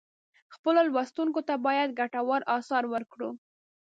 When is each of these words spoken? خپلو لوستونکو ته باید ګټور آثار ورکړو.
خپلو 0.53 0.79
لوستونکو 0.93 1.39
ته 1.47 1.53
باید 1.65 1.95
ګټور 1.99 2.41
آثار 2.57 2.83
ورکړو. 2.93 3.29